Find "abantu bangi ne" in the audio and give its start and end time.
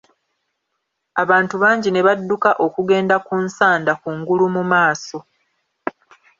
1.23-2.01